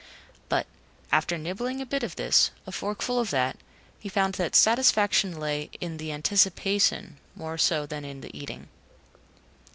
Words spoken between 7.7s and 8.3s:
than in